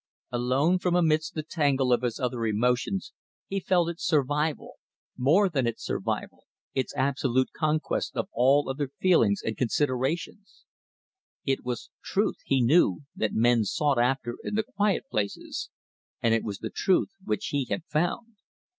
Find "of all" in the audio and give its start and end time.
8.15-8.67